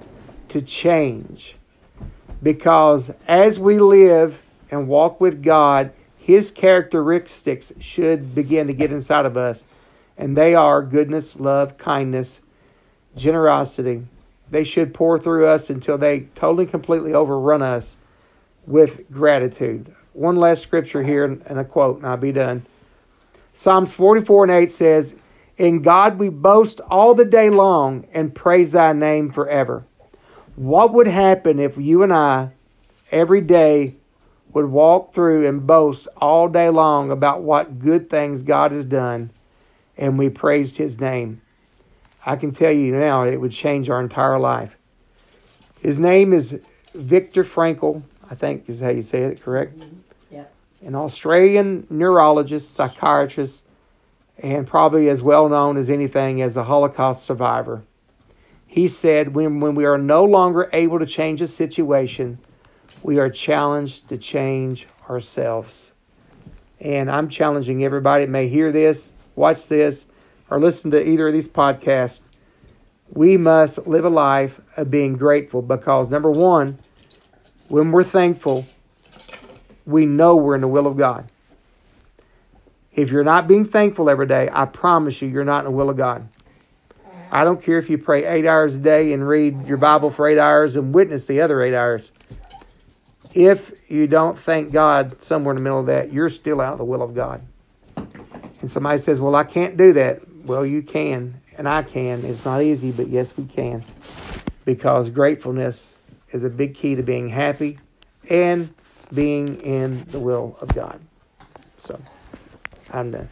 to 0.48 0.60
change. 0.60 1.54
Because 2.42 3.10
as 3.28 3.58
we 3.58 3.78
live 3.78 4.36
and 4.70 4.88
walk 4.88 5.20
with 5.20 5.42
God, 5.42 5.92
His 6.18 6.50
characteristics 6.50 7.72
should 7.78 8.34
begin 8.34 8.66
to 8.66 8.72
get 8.72 8.92
inside 8.92 9.26
of 9.26 9.36
us. 9.36 9.64
And 10.16 10.36
they 10.36 10.56
are 10.56 10.82
goodness, 10.82 11.36
love, 11.36 11.78
kindness, 11.78 12.40
generosity. 13.16 14.04
They 14.50 14.64
should 14.64 14.92
pour 14.92 15.20
through 15.20 15.46
us 15.46 15.70
until 15.70 15.98
they 15.98 16.20
totally, 16.34 16.66
completely 16.66 17.14
overrun 17.14 17.62
us 17.62 17.96
with 18.66 19.08
gratitude. 19.12 19.94
One 20.14 20.36
last 20.36 20.62
scripture 20.62 21.02
here 21.02 21.24
and 21.24 21.58
a 21.58 21.64
quote, 21.64 21.98
and 21.98 22.06
I'll 22.06 22.16
be 22.16 22.32
done. 22.32 22.66
Psalms 23.52 23.92
44 23.92 24.44
and 24.44 24.52
8 24.52 24.72
says, 24.72 25.14
In 25.56 25.82
God 25.82 26.18
we 26.18 26.28
boast 26.28 26.80
all 26.80 27.14
the 27.14 27.24
day 27.24 27.50
long 27.50 28.06
and 28.12 28.34
praise 28.34 28.70
thy 28.70 28.92
name 28.92 29.30
forever. 29.30 29.84
What 30.56 30.92
would 30.92 31.06
happen 31.06 31.58
if 31.58 31.76
you 31.76 32.02
and 32.02 32.12
I 32.12 32.50
every 33.10 33.40
day 33.40 33.96
would 34.52 34.66
walk 34.66 35.14
through 35.14 35.46
and 35.46 35.66
boast 35.66 36.08
all 36.16 36.48
day 36.48 36.68
long 36.68 37.10
about 37.10 37.42
what 37.42 37.78
good 37.78 38.10
things 38.10 38.42
God 38.42 38.72
has 38.72 38.84
done 38.84 39.30
and 39.96 40.18
we 40.18 40.28
praised 40.30 40.76
his 40.76 40.98
name? 40.98 41.42
I 42.24 42.36
can 42.36 42.52
tell 42.52 42.72
you 42.72 42.94
now 42.94 43.22
it 43.22 43.40
would 43.40 43.52
change 43.52 43.88
our 43.88 44.00
entire 44.00 44.38
life. 44.38 44.76
His 45.80 45.98
name 45.98 46.32
is 46.32 46.58
Viktor 46.94 47.44
Frankl, 47.44 48.02
I 48.28 48.34
think 48.34 48.68
is 48.68 48.80
how 48.80 48.90
you 48.90 49.02
say 49.02 49.22
it, 49.22 49.42
correct? 49.42 49.78
Mm-hmm. 49.78 49.97
An 50.84 50.94
Australian 50.94 51.86
neurologist, 51.90 52.74
psychiatrist, 52.74 53.64
and 54.38 54.66
probably 54.66 55.08
as 55.08 55.22
well 55.22 55.48
known 55.48 55.76
as 55.76 55.90
anything 55.90 56.40
as 56.40 56.56
a 56.56 56.64
Holocaust 56.64 57.26
survivor. 57.26 57.82
He 58.66 58.86
said, 58.86 59.34
when, 59.34 59.60
when 59.60 59.74
we 59.74 59.84
are 59.86 59.98
no 59.98 60.24
longer 60.24 60.68
able 60.72 60.98
to 60.98 61.06
change 61.06 61.40
a 61.40 61.48
situation, 61.48 62.38
we 63.02 63.18
are 63.18 63.30
challenged 63.30 64.08
to 64.10 64.18
change 64.18 64.86
ourselves. 65.08 65.92
And 66.80 67.10
I'm 67.10 67.28
challenging 67.28 67.82
everybody 67.82 68.24
that 68.24 68.30
may 68.30 68.46
hear 68.46 68.70
this, 68.70 69.10
watch 69.34 69.66
this, 69.66 70.06
or 70.50 70.60
listen 70.60 70.90
to 70.92 71.08
either 71.08 71.28
of 71.28 71.32
these 71.32 71.48
podcasts. 71.48 72.20
We 73.12 73.36
must 73.36 73.86
live 73.86 74.04
a 74.04 74.10
life 74.10 74.60
of 74.76 74.90
being 74.90 75.14
grateful 75.16 75.62
because, 75.62 76.08
number 76.10 76.30
one, 76.30 76.78
when 77.68 77.90
we're 77.90 78.04
thankful, 78.04 78.66
we 79.88 80.04
know 80.04 80.36
we're 80.36 80.54
in 80.54 80.60
the 80.60 80.68
will 80.68 80.86
of 80.86 80.98
God. 80.98 81.30
If 82.92 83.10
you're 83.10 83.24
not 83.24 83.48
being 83.48 83.66
thankful 83.66 84.10
every 84.10 84.26
day, 84.26 84.50
I 84.52 84.66
promise 84.66 85.22
you, 85.22 85.28
you're 85.28 85.44
not 85.44 85.60
in 85.60 85.64
the 85.64 85.76
will 85.76 85.88
of 85.88 85.96
God. 85.96 86.28
I 87.30 87.44
don't 87.44 87.62
care 87.62 87.78
if 87.78 87.88
you 87.88 87.96
pray 87.96 88.24
eight 88.26 88.44
hours 88.44 88.74
a 88.74 88.78
day 88.78 89.12
and 89.14 89.26
read 89.26 89.66
your 89.66 89.78
Bible 89.78 90.10
for 90.10 90.28
eight 90.28 90.38
hours 90.38 90.76
and 90.76 90.94
witness 90.94 91.24
the 91.24 91.40
other 91.40 91.62
eight 91.62 91.74
hours. 91.74 92.10
If 93.32 93.72
you 93.88 94.06
don't 94.06 94.38
thank 94.38 94.72
God 94.72 95.22
somewhere 95.22 95.52
in 95.52 95.56
the 95.56 95.62
middle 95.62 95.80
of 95.80 95.86
that, 95.86 96.12
you're 96.12 96.30
still 96.30 96.60
out 96.60 96.72
of 96.72 96.78
the 96.78 96.84
will 96.84 97.02
of 97.02 97.14
God. 97.14 97.42
And 98.60 98.70
somebody 98.70 99.00
says, 99.00 99.20
Well, 99.20 99.36
I 99.36 99.44
can't 99.44 99.76
do 99.76 99.94
that. 99.94 100.20
Well, 100.44 100.66
you 100.66 100.82
can, 100.82 101.40
and 101.56 101.68
I 101.68 101.82
can. 101.82 102.24
It's 102.24 102.44
not 102.44 102.62
easy, 102.62 102.90
but 102.90 103.08
yes, 103.08 103.36
we 103.36 103.44
can. 103.44 103.84
Because 104.64 105.08
gratefulness 105.08 105.96
is 106.32 106.42
a 106.42 106.50
big 106.50 106.74
key 106.74 106.94
to 106.94 107.02
being 107.02 107.28
happy 107.28 107.78
and 108.28 108.74
being 109.12 109.60
in 109.60 110.04
the 110.10 110.18
will 110.18 110.56
of 110.60 110.74
God. 110.74 111.00
So, 111.84 112.00
I'm 112.90 113.10
done. 113.10 113.28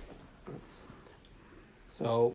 So 1.99 2.25